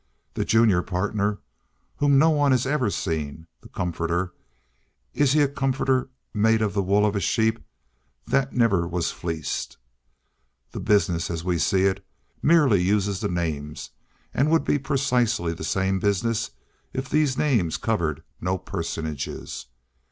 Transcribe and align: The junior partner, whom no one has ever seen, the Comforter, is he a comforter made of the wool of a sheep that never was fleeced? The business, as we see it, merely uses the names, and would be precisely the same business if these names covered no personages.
The 0.33 0.43
junior 0.45 0.81
partner, 0.81 1.37
whom 1.97 2.17
no 2.17 2.31
one 2.31 2.53
has 2.53 2.65
ever 2.65 2.89
seen, 2.89 3.45
the 3.61 3.69
Comforter, 3.69 4.33
is 5.13 5.33
he 5.33 5.43
a 5.43 5.47
comforter 5.47 6.09
made 6.33 6.63
of 6.63 6.73
the 6.73 6.81
wool 6.81 7.05
of 7.05 7.15
a 7.15 7.19
sheep 7.19 7.59
that 8.25 8.51
never 8.51 8.87
was 8.87 9.11
fleeced? 9.11 9.77
The 10.71 10.79
business, 10.79 11.29
as 11.29 11.43
we 11.43 11.59
see 11.59 11.83
it, 11.83 12.03
merely 12.41 12.81
uses 12.81 13.19
the 13.19 13.29
names, 13.29 13.91
and 14.33 14.49
would 14.49 14.63
be 14.63 14.79
precisely 14.79 15.53
the 15.53 15.63
same 15.63 15.99
business 15.99 16.49
if 16.93 17.07
these 17.07 17.37
names 17.37 17.77
covered 17.77 18.23
no 18.39 18.57
personages. 18.57 19.67